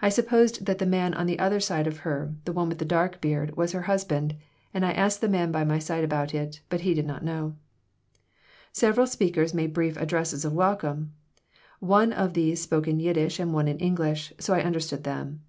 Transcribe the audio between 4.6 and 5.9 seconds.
and I asked the man by my